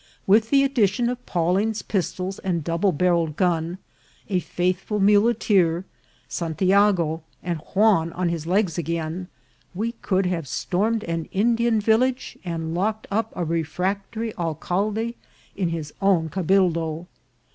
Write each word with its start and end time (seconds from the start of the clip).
With 0.25 0.49
the 0.49 0.63
addition 0.63 1.09
of 1.09 1.23
Pawling's 1.27 1.83
pistols 1.83 2.39
and 2.39 2.63
double 2.63 2.91
bar 2.91 3.09
relled 3.09 3.35
gun, 3.35 3.77
a 4.29 4.39
faithful 4.39 4.99
muleteer, 4.99 5.85
Santiago, 6.27 7.21
and 7.43 7.59
Juan 7.75 8.11
on 8.13 8.27
his 8.29 8.47
legs 8.47 8.79
again, 8.79 9.27
we 9.75 9.91
could 9.91 10.25
have 10.25 10.47
stormed 10.47 11.03
an 11.03 11.25
Indian 11.31 11.79
vil 11.79 11.99
lage, 11.99 12.35
and 12.43 12.73
locked 12.73 13.05
up 13.11 13.31
a 13.35 13.45
refractory 13.45 14.33
alcalde 14.39 15.13
in 15.55 15.69
his 15.69 15.93
own 16.01 16.29
ca 16.29 16.41
bildo. 16.41 17.05